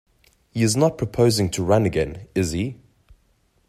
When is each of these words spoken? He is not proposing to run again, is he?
He 0.49 0.63
is 0.63 0.75
not 0.75 0.97
proposing 0.97 1.51
to 1.51 1.63
run 1.63 1.85
again, 1.85 2.27
is 2.33 2.53
he? 2.53 2.79